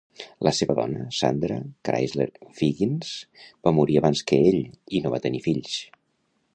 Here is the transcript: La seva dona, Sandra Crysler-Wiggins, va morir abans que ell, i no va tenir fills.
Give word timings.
La 0.45 0.51
seva 0.59 0.75
dona, 0.79 1.03
Sandra 1.17 1.57
Crysler-Wiggins, 1.89 3.13
va 3.69 3.77
morir 3.81 4.01
abans 4.01 4.27
que 4.33 4.43
ell, 4.51 4.61
i 5.01 5.05
no 5.05 5.17
va 5.17 5.25
tenir 5.29 5.47
fills. 5.51 5.81